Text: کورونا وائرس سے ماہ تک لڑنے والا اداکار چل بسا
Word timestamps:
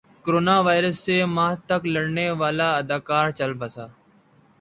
کورونا 0.23 0.55
وائرس 0.65 0.97
سے 1.05 1.15
ماہ 1.35 1.53
تک 1.69 1.81
لڑنے 1.93 2.27
والا 2.39 2.67
اداکار 2.81 3.25
چل 3.37 3.51
بسا 3.59 3.85